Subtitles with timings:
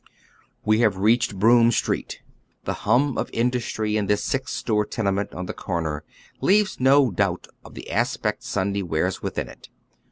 [0.65, 2.23] We liave reached Broome Street.
[2.63, 6.01] The hum of industry in this six story tenement on tbe eoraer
[6.39, 9.69] leaves no doubt of the aspect Sunday wears within it.